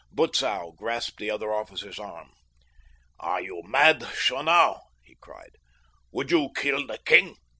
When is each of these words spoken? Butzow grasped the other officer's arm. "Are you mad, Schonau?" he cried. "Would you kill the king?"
Butzow 0.11 0.71
grasped 0.75 1.17
the 1.19 1.29
other 1.29 1.53
officer's 1.53 1.99
arm. 1.99 2.31
"Are 3.19 3.39
you 3.39 3.61
mad, 3.63 3.99
Schonau?" 4.15 4.79
he 5.03 5.13
cried. 5.21 5.57
"Would 6.11 6.31
you 6.31 6.49
kill 6.55 6.87
the 6.87 6.97
king?" 7.05 7.35